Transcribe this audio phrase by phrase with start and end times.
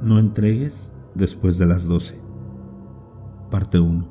[0.00, 2.22] No entregues después de las 12.
[3.50, 4.06] Parte 1.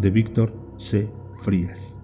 [0.00, 1.12] De Víctor C.
[1.30, 2.02] Frías.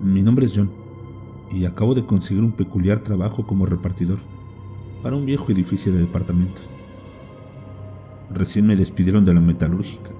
[0.00, 0.70] Mi nombre es John
[1.50, 4.18] y acabo de conseguir un peculiar trabajo como repartidor
[5.02, 6.70] para un viejo edificio de departamentos.
[8.30, 10.10] Recién me despidieron de la metalúrgica.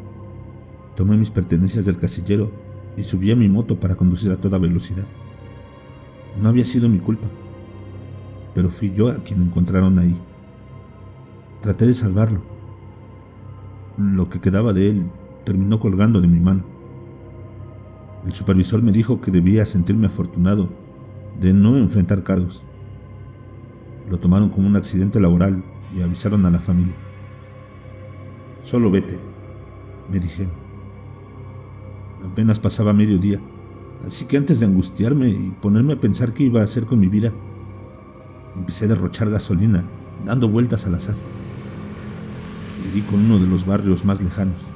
[0.94, 2.50] Tomé mis pertenencias del casillero
[2.96, 5.06] y subí a mi moto para conducir a toda velocidad.
[6.40, 7.28] No había sido mi culpa,
[8.54, 10.16] pero fui yo a quien encontraron ahí.
[11.60, 12.42] Traté de salvarlo.
[13.98, 15.10] Lo que quedaba de él
[15.44, 16.64] terminó colgando de mi mano.
[18.24, 20.68] El supervisor me dijo que debía sentirme afortunado
[21.40, 22.66] de no enfrentar cargos.
[24.10, 25.64] Lo tomaron como un accidente laboral
[25.96, 26.94] y avisaron a la familia.
[28.60, 29.18] Solo vete,
[30.10, 30.54] me dijeron.
[32.24, 33.40] Apenas pasaba mediodía,
[34.04, 37.08] así que antes de angustiarme y ponerme a pensar qué iba a hacer con mi
[37.08, 37.32] vida,
[38.56, 39.88] empecé a derrochar gasolina,
[40.24, 41.16] dando vueltas al azar.
[42.84, 44.68] Y di con uno de los barrios más lejanos.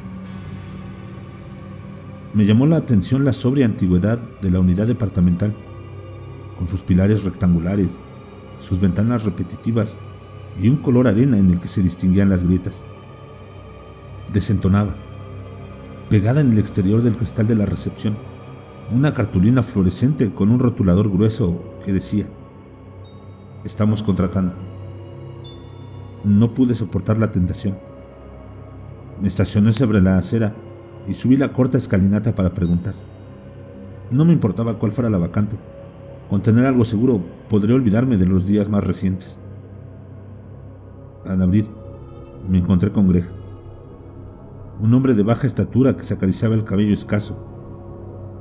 [2.32, 5.56] Me llamó la atención la sobria antigüedad de la unidad departamental,
[6.56, 8.00] con sus pilares rectangulares,
[8.56, 9.98] sus ventanas repetitivas
[10.58, 12.86] y un color arena en el que se distinguían las grietas.
[14.32, 14.96] Desentonaba,
[16.08, 18.16] pegada en el exterior del cristal de la recepción,
[18.92, 22.26] una cartulina fluorescente con un rotulador grueso que decía,
[23.64, 24.54] estamos contratando.
[26.22, 27.76] No pude soportar la tentación.
[29.20, 30.54] Me estacioné sobre la acera
[31.08, 32.94] y subí la corta escalinata para preguntar.
[34.12, 35.58] No me importaba cuál fuera la vacante.
[36.28, 39.40] Con tener algo seguro, podré olvidarme de los días más recientes.
[41.26, 41.66] Al abrir,
[42.48, 43.24] me encontré con Greg,
[44.80, 47.46] un hombre de baja estatura que se acariciaba el cabello escaso.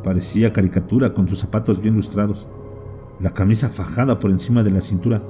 [0.03, 2.49] Parecía caricatura con sus zapatos bien lustrados,
[3.19, 5.21] la camisa fajada por encima de la cintura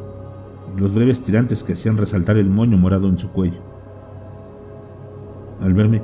[0.71, 3.61] y los breves tirantes que hacían resaltar el moño morado en su cuello.
[5.59, 6.03] Al verme,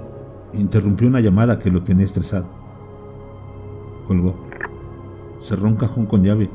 [0.54, 2.50] interrumpió una llamada que lo tenía estresado.
[4.06, 4.36] Colgó.
[5.38, 6.50] Cerró un cajón con llave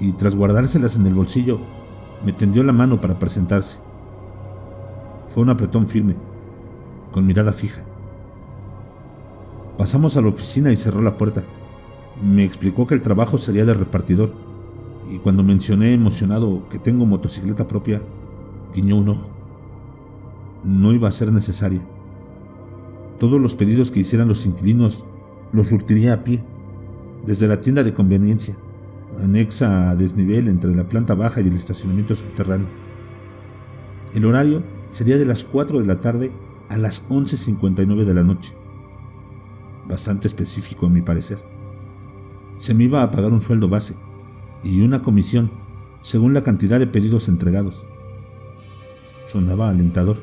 [0.00, 1.60] y tras guardárselas en el bolsillo,
[2.24, 3.78] me tendió la mano para presentarse.
[5.26, 6.16] Fue un apretón firme,
[7.14, 7.84] con mirada fija.
[9.78, 11.44] Pasamos a la oficina y cerró la puerta.
[12.20, 14.34] Me explicó que el trabajo sería de repartidor,
[15.08, 18.02] y cuando mencioné emocionado que tengo motocicleta propia,
[18.74, 19.30] guiñó un ojo.
[20.64, 21.86] No iba a ser necesaria.
[23.20, 25.06] Todos los pedidos que hicieran los inquilinos
[25.52, 26.44] los surtiría a pie,
[27.24, 28.56] desde la tienda de conveniencia,
[29.22, 32.68] anexa a desnivel entre la planta baja y el estacionamiento subterráneo.
[34.14, 36.32] El horario sería de las 4 de la tarde
[36.68, 38.54] a las 11.59 de la noche.
[39.86, 41.38] Bastante específico a mi parecer.
[42.56, 43.96] Se me iba a pagar un sueldo base
[44.62, 45.50] y una comisión
[46.00, 47.86] según la cantidad de pedidos entregados.
[49.24, 50.16] Sonaba alentador.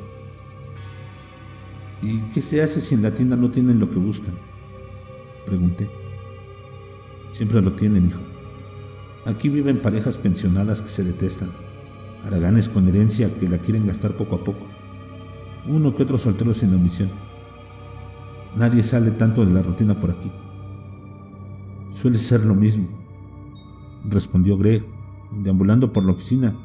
[2.01, 4.35] ¿Y qué se hace si en la tienda no tienen lo que buscan?
[5.45, 5.89] Pregunté.
[7.29, 8.21] Siempre lo tienen, hijo.
[9.25, 11.51] Aquí viven parejas pensionadas que se detestan,
[12.23, 14.67] haraganes con herencia que la quieren gastar poco a poco,
[15.67, 17.09] uno que otro soltero sin ambición.
[18.55, 20.31] Nadie sale tanto de la rutina por aquí.
[21.89, 22.87] Suele ser lo mismo,
[24.05, 24.83] respondió Greg,
[25.43, 26.55] deambulando por la oficina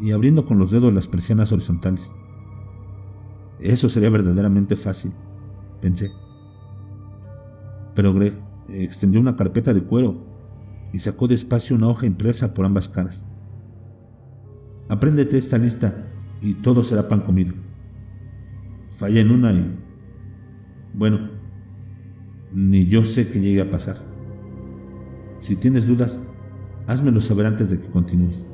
[0.00, 2.16] y abriendo con los dedos las persianas horizontales.
[3.58, 5.12] Eso sería verdaderamente fácil,
[5.80, 6.10] pensé.
[7.94, 8.32] Pero Greg
[8.68, 10.24] extendió una carpeta de cuero
[10.92, 13.26] y sacó despacio una hoja impresa por ambas caras.
[14.88, 16.10] Apréndete esta lista
[16.40, 17.54] y todo será pan comido.
[18.90, 19.78] Falla en una y...
[20.92, 21.30] Bueno,
[22.52, 23.96] ni yo sé que llegue a pasar.
[25.38, 26.26] Si tienes dudas,
[26.86, 28.48] házmelo saber antes de que continúes.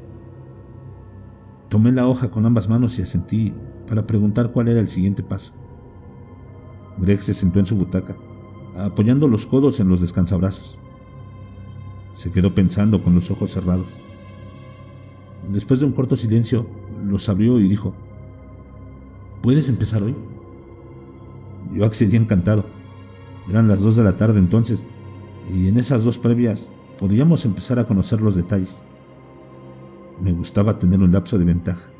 [1.70, 3.54] Tomé la hoja con ambas manos y asentí
[3.88, 5.54] para preguntar cuál era el siguiente paso.
[6.98, 8.16] Greg se sentó en su butaca,
[8.76, 10.80] apoyando los codos en los descansabrazos.
[12.12, 14.00] Se quedó pensando con los ojos cerrados.
[15.50, 16.68] Después de un corto silencio,
[17.04, 17.94] los abrió y dijo,
[19.46, 20.16] ¿Puedes empezar hoy?
[21.72, 22.66] Yo accedí encantado.
[23.48, 24.88] Eran las dos de la tarde entonces,
[25.48, 28.84] y en esas dos previas podíamos empezar a conocer los detalles.
[30.20, 31.90] Me gustaba tener un lapso de ventaja.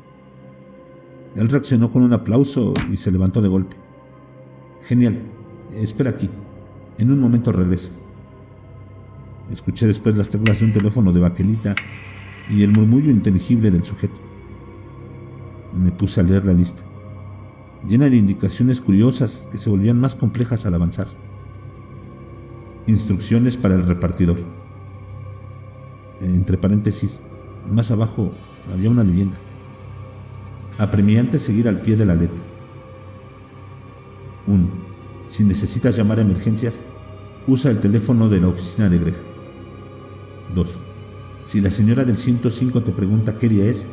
[1.37, 3.77] Él reaccionó con un aplauso y se levantó de golpe.
[4.81, 5.17] Genial.
[5.73, 6.29] Espera aquí.
[6.97, 7.91] En un momento regreso.
[9.49, 11.75] Escuché después las teclas de un teléfono de baquelita
[12.49, 14.19] y el murmullo inteligible del sujeto.
[15.73, 16.83] Me puse a leer la lista.
[17.87, 21.07] Llena de indicaciones curiosas que se volvían más complejas al avanzar.
[22.85, 24.37] Instrucciones para el repartidor.
[26.21, 27.23] Entre paréntesis,
[27.69, 28.31] más abajo
[28.73, 29.37] había una leyenda.
[30.77, 32.39] Apremiante seguir al pie de la letra.
[34.47, 34.67] 1.
[35.29, 36.75] Si necesitas llamar a emergencias,
[37.47, 39.15] usa el teléfono de la oficina de Greg.
[40.55, 40.67] 2.
[41.45, 43.85] Si la señora del 105 te pregunta qué día es,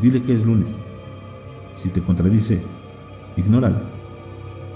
[0.00, 0.70] dile que es lunes.
[1.76, 2.62] Si te contradice,
[3.36, 3.82] ignórala.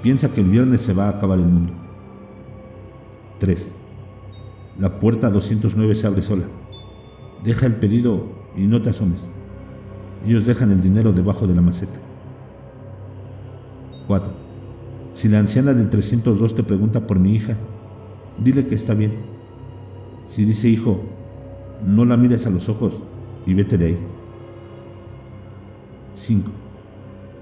[0.03, 1.73] Piensa que el viernes se va a acabar el mundo.
[3.41, 3.73] 3.
[4.79, 6.45] La puerta 209 se abre sola.
[7.43, 8.27] Deja el pedido
[8.57, 9.29] y no te asomes.
[10.25, 12.01] Ellos dejan el dinero debajo de la maceta.
[14.07, 14.33] 4.
[15.13, 17.57] Si la anciana del 302 te pregunta por mi hija,
[18.39, 19.13] dile que está bien.
[20.27, 21.01] Si dice hijo,
[21.85, 23.01] no la mires a los ojos
[23.47, 23.99] y vete de ahí.
[26.13, 26.51] 5.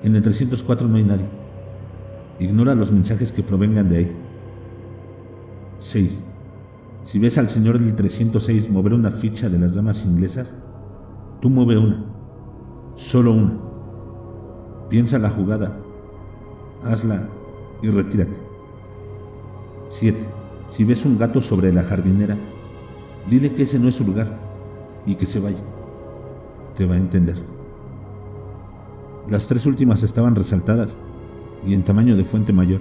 [0.03, 1.29] En el 304 no hay nadie.
[2.39, 4.17] Ignora los mensajes que provengan de ahí.
[5.79, 6.23] 6.
[7.03, 10.55] Si ves al señor del 306 mover una ficha de las damas inglesas,
[11.41, 12.05] tú mueve una.
[12.97, 13.59] Solo una.
[14.89, 15.79] Piensa la jugada.
[16.83, 17.29] Hazla
[17.83, 18.39] y retírate.
[19.89, 20.27] 7.
[20.71, 22.37] Si ves un gato sobre la jardinera,
[23.31, 24.39] dile que ese no es su lugar
[25.07, 25.63] y que se vaya.
[26.75, 27.56] Te va a entender.
[29.29, 31.01] Las tres últimas estaban resaltadas
[31.67, 32.81] y en tamaño de fuente mayor.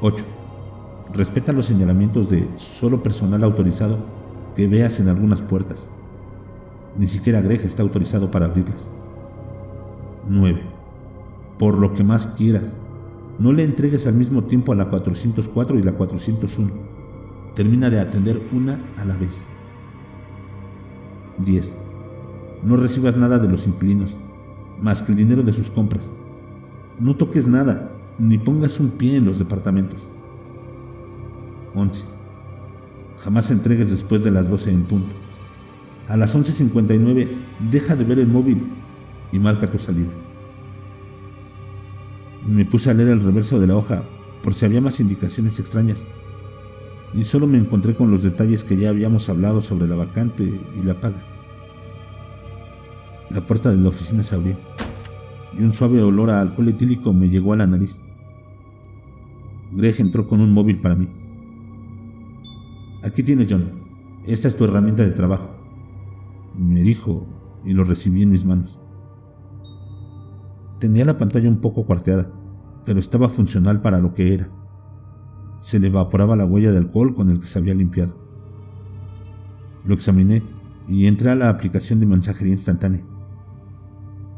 [0.00, 0.24] 8.
[1.12, 3.98] Respeta los señalamientos de solo personal autorizado
[4.56, 5.90] que veas en algunas puertas.
[6.96, 8.90] Ni siquiera Greg está autorizado para abrirlas.
[10.30, 10.62] 9.
[11.58, 12.74] Por lo que más quieras,
[13.38, 16.72] no le entregues al mismo tiempo a la 404 y la 401.
[17.54, 19.42] Termina de atender una a la vez.
[21.36, 21.74] 10.
[22.62, 24.16] No recibas nada de los inquilinos
[24.80, 26.08] más que el dinero de sus compras.
[26.98, 30.00] No toques nada, ni pongas un pie en los departamentos.
[31.74, 32.04] 11.
[33.18, 35.14] Jamás entregues después de las 12 en punto.
[36.08, 37.28] A las 11.59
[37.70, 38.66] deja de ver el móvil
[39.32, 40.10] y marca tu salida.
[42.46, 44.04] Me puse a leer el reverso de la hoja
[44.42, 46.08] por si había más indicaciones extrañas
[47.12, 50.82] y solo me encontré con los detalles que ya habíamos hablado sobre la vacante y
[50.82, 51.29] la paga.
[53.30, 54.58] La puerta de la oficina se abrió
[55.52, 58.02] y un suave olor a alcohol etílico me llegó a la nariz.
[59.72, 61.08] Greg entró con un móvil para mí.
[63.02, 63.80] Aquí tienes, John.
[64.24, 65.56] Esta es tu herramienta de trabajo.
[66.56, 67.26] Me dijo
[67.64, 68.80] y lo recibí en mis manos.
[70.78, 72.32] Tenía la pantalla un poco cuarteada,
[72.84, 74.50] pero estaba funcional para lo que era.
[75.60, 78.16] Se le evaporaba la huella de alcohol con el que se había limpiado.
[79.84, 80.42] Lo examiné
[80.88, 83.04] y entré a la aplicación de mensajería instantánea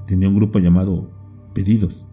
[0.07, 1.11] tenía un grupo llamado
[1.55, 2.09] Pedidos,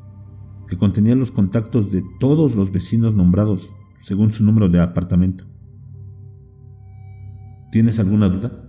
[0.68, 5.46] que contenía los contactos de todos los vecinos nombrados según su número de apartamento.
[7.72, 8.66] ¿Tienes alguna duda?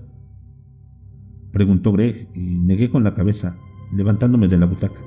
[1.53, 3.59] Preguntó Greg y negué con la cabeza,
[3.93, 5.01] levantándome de la butaca.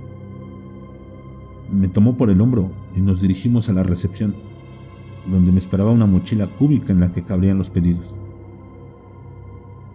[1.71, 4.35] Me tomó por el hombro y nos dirigimos a la recepción,
[5.29, 8.17] donde me esperaba una mochila cúbica en la que cabrían los pedidos.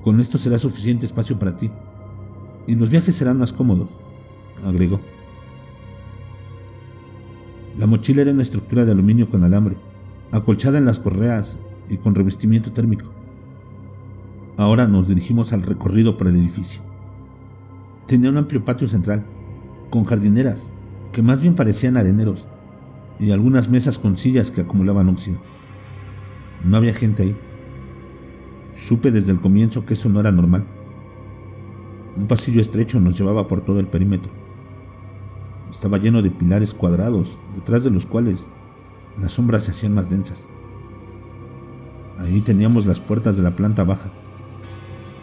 [0.02, 1.70] Con esto será suficiente espacio para ti,
[2.66, 4.00] y los viajes serán más cómodos
[4.64, 5.00] agregó.
[7.78, 9.76] La mochila era una estructura de aluminio con alambre,
[10.32, 13.12] acolchada en las correas y con revestimiento térmico.
[14.56, 16.82] Ahora nos dirigimos al recorrido por el edificio.
[18.08, 19.24] Tenía un amplio patio central,
[19.90, 20.72] con jardineras
[21.12, 22.48] que más bien parecían areneros,
[23.20, 25.40] y algunas mesas con sillas que acumulaban óxido.
[26.64, 27.36] No había gente ahí.
[28.72, 30.66] Supe desde el comienzo que eso no era normal.
[32.16, 34.48] Un pasillo estrecho nos llevaba por todo el perímetro
[35.70, 38.50] estaba lleno de pilares cuadrados, detrás de los cuales
[39.20, 40.48] las sombras se hacían más densas.
[42.18, 44.12] Ahí teníamos las puertas de la planta baja,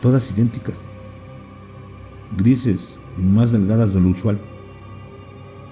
[0.02, 0.88] todas idénticas,
[2.38, 4.40] grises y más delgadas de lo usual,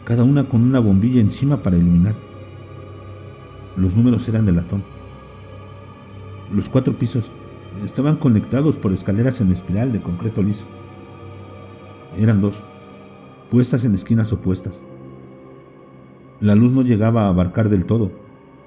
[0.06, 2.16] cada una con una bombilla encima para iluminar.
[3.76, 4.84] Los números eran de latón.
[6.52, 7.32] Los cuatro pisos
[7.84, 10.68] estaban conectados por escaleras en espiral de concreto liso.
[12.18, 12.66] Eran dos
[13.54, 14.88] puestas en esquinas opuestas.
[16.40, 18.12] La luz no llegaba a abarcar del todo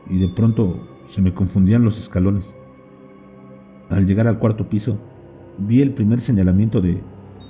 [0.09, 2.57] y de pronto se me confundían los escalones.
[3.91, 5.01] Al llegar al cuarto piso,
[5.59, 7.03] vi el primer señalamiento de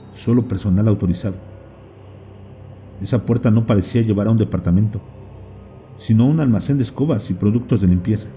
[0.08, 1.36] solo personal autorizado.
[3.02, 5.02] Esa puerta no parecía llevar a un departamento,
[5.94, 8.30] sino a un almacén de escobas y productos de limpieza.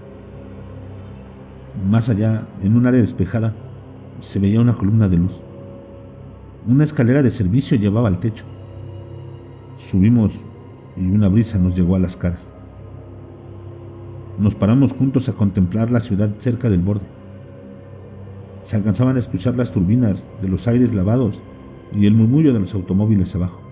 [1.88, 3.56] Más allá, en un área despejada,
[4.18, 5.42] se veía una columna de luz.
[6.66, 8.44] Una escalera de servicio llevaba al techo.
[9.76, 10.46] Subimos
[10.96, 12.54] y una brisa nos llegó a las caras.
[14.38, 17.06] Nos paramos juntos a contemplar la ciudad cerca del borde.
[18.62, 21.42] Se alcanzaban a escuchar las turbinas de los aires lavados
[21.92, 23.62] y el murmullo de los automóviles abajo.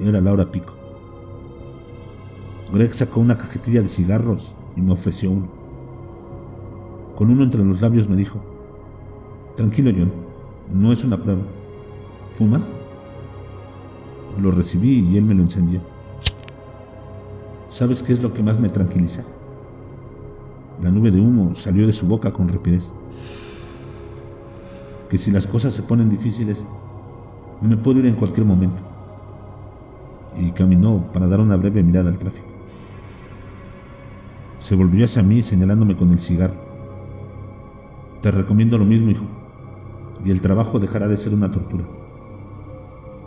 [0.00, 0.74] Era la hora pico.
[2.72, 5.50] Greg sacó una cajetilla de cigarros y me ofreció uno.
[7.14, 8.42] Con uno entre los labios me dijo,
[9.56, 10.12] Tranquilo John,
[10.72, 11.44] no es una prueba.
[12.30, 12.76] ¿Fumas?
[14.38, 15.82] Lo recibí y él me lo encendió.
[17.68, 19.24] ¿Sabes qué es lo que más me tranquiliza?
[20.82, 22.94] La nube de humo salió de su boca con rapidez.
[25.08, 26.66] Que si las cosas se ponen difíciles,
[27.60, 28.82] me puedo ir en cualquier momento.
[30.36, 32.48] Y caminó para dar una breve mirada al tráfico.
[34.58, 36.60] Se volvió hacia mí señalándome con el cigarro.
[38.20, 39.24] Te recomiendo lo mismo, hijo,
[40.24, 41.84] y el trabajo dejará de ser una tortura.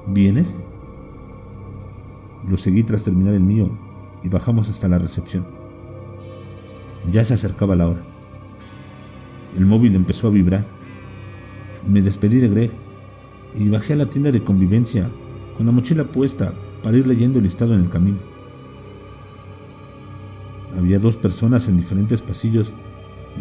[0.08, 0.64] ¿Vienes?
[2.48, 3.78] Lo seguí tras terminar el mío
[4.24, 5.46] y bajamos hasta la recepción.
[7.12, 8.06] Ya se acercaba la hora.
[9.56, 10.66] El móvil empezó a vibrar.
[11.88, 12.72] Me despedí de Greg
[13.54, 15.12] y bajé a la tienda de convivencia
[15.56, 18.20] con la mochila puesta para ir leyendo el listado en el camino.
[20.78, 22.76] Había dos personas en diferentes pasillos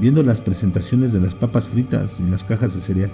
[0.01, 3.11] viendo las presentaciones de las papas fritas y las cajas de cereal.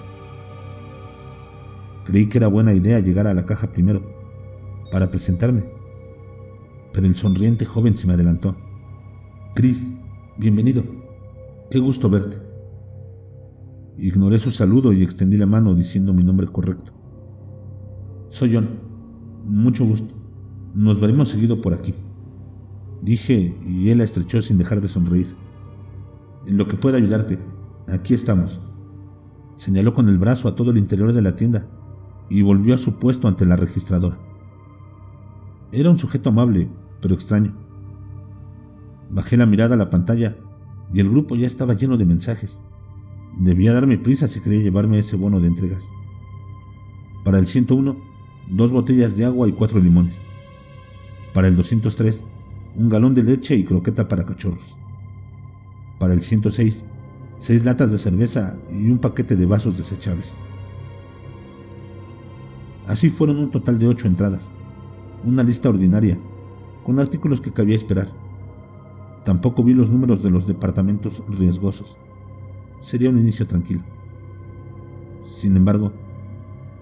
[2.05, 4.01] Creí que era buena idea llegar a la caja primero,
[4.91, 5.80] para presentarme,
[6.93, 8.57] pero el sonriente joven se me adelantó.
[9.55, 9.91] Chris,
[10.37, 10.83] bienvenido.
[11.69, 12.37] Qué gusto verte.
[13.97, 16.91] Ignoré su saludo y extendí la mano diciendo mi nombre correcto.
[18.29, 18.79] Soy John.
[19.43, 20.15] Mucho gusto.
[20.73, 21.93] Nos veremos seguido por aquí.
[23.01, 25.35] Dije y él la estrechó sin dejar de sonreír.
[26.45, 27.39] En lo que pueda ayudarte,
[27.87, 28.61] aquí estamos.
[29.55, 31.67] Señaló con el brazo a todo el interior de la tienda
[32.29, 34.17] y volvió a su puesto ante la registradora.
[35.71, 36.69] Era un sujeto amable,
[37.01, 37.55] pero extraño.
[39.09, 40.37] Bajé la mirada a la pantalla
[40.93, 42.63] y el grupo ya estaba lleno de mensajes.
[43.37, 45.91] Debía darme prisa si quería llevarme ese bono de entregas.
[47.23, 47.97] Para el 101,
[48.49, 50.23] dos botellas de agua y cuatro limones.
[51.33, 52.25] Para el 203,
[52.75, 54.79] un galón de leche y croqueta para cachorros.
[55.99, 56.85] Para el 106,
[57.37, 60.45] seis latas de cerveza y un paquete de vasos desechables.
[62.87, 64.51] Así fueron un total de ocho entradas,
[65.23, 66.19] una lista ordinaria,
[66.83, 68.07] con artículos que cabía esperar.
[69.23, 71.99] Tampoco vi los números de los departamentos riesgosos.
[72.79, 73.81] Sería un inicio tranquilo.
[75.19, 75.93] Sin embargo,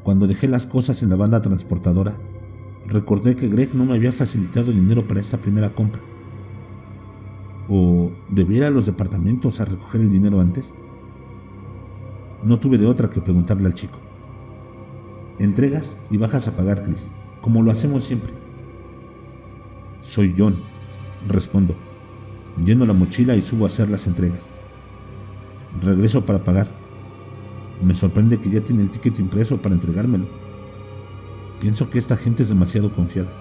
[0.03, 2.13] cuando dejé las cosas en la banda transportadora,
[2.85, 6.01] recordé que Greg no me había facilitado dinero para esta primera compra.
[7.67, 10.73] ¿O ir a los departamentos a recoger el dinero antes?
[12.43, 13.99] No tuve de otra que preguntarle al chico.
[15.39, 18.38] Entregas y bajas a pagar, Chris, como lo hacemos siempre.
[20.01, 20.55] Soy John,
[21.27, 21.75] respondo.
[22.63, 24.53] Lleno la mochila y subo a hacer las entregas.
[25.81, 26.67] Regreso para pagar.
[27.83, 30.27] Me sorprende que ya tiene el ticket impreso para entregármelo.
[31.59, 33.33] Pienso que esta gente es demasiado confiada.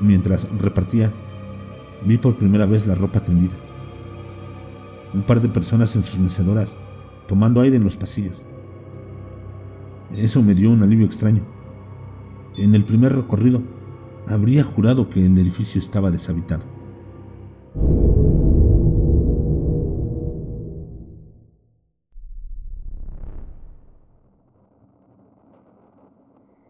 [0.00, 1.12] Mientras repartía,
[2.04, 3.54] vi por primera vez la ropa tendida.
[5.14, 6.76] Un par de personas en sus mecedoras,
[7.28, 8.46] tomando aire en los pasillos.
[10.12, 11.46] Eso me dio un alivio extraño.
[12.56, 13.62] En el primer recorrido,
[14.30, 16.64] habría jurado que el edificio estaba deshabitado.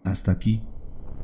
[0.04, 0.62] Hasta aquí,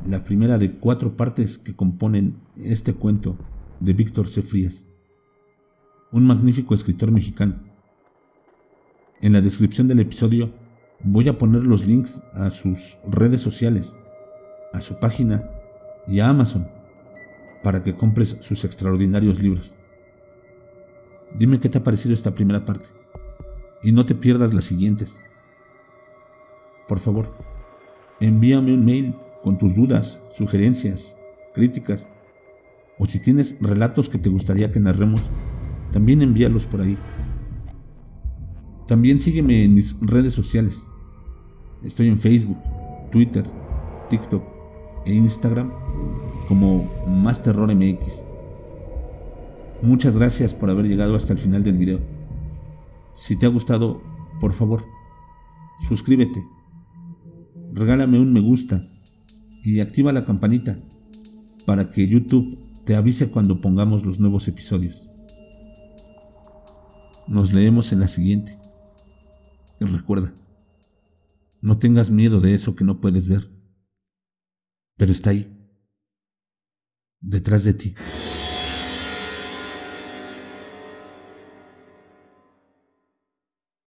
[0.06, 3.36] la primera de cuatro partes que componen este cuento
[3.80, 4.42] de Víctor C.
[6.12, 7.62] Un magnífico escritor mexicano.
[9.20, 10.52] En la descripción del episodio
[11.02, 13.98] voy a poner los links a sus redes sociales,
[14.72, 15.50] a su página
[16.06, 16.68] y a Amazon
[17.62, 19.74] para que compres sus extraordinarios libros.
[21.36, 22.86] Dime qué te ha parecido esta primera parte
[23.82, 25.20] y no te pierdas las siguientes.
[26.86, 27.36] Por favor,
[28.20, 31.18] envíame un mail con tus dudas, sugerencias,
[31.52, 32.10] críticas
[32.98, 35.30] o si tienes relatos que te gustaría que narremos,
[35.92, 36.96] también envíalos por ahí.
[38.86, 40.92] También sígueme en mis redes sociales.
[41.82, 42.58] Estoy en Facebook,
[43.10, 43.44] Twitter,
[44.08, 44.55] TikTok
[45.06, 45.72] e Instagram
[46.48, 48.26] como Más Terror MX.
[49.82, 52.00] Muchas gracias por haber llegado hasta el final del video.
[53.14, 54.02] Si te ha gustado,
[54.40, 54.82] por favor,
[55.80, 56.44] suscríbete
[57.76, 58.88] regálame un me gusta
[59.62, 60.78] y activa la campanita
[61.66, 65.10] para que YouTube te avise cuando pongamos los nuevos episodios.
[67.28, 68.58] Nos leemos en la siguiente.
[69.80, 70.32] Y recuerda,
[71.60, 73.50] no tengas miedo de eso que no puedes ver,
[74.96, 75.46] pero está ahí,
[77.20, 77.94] detrás de ti.